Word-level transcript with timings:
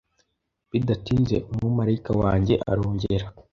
Bidatinze, 0.71 1.35
Umumarayika 1.51 2.11
wanjye 2.21 2.55
arongera; 2.71 3.25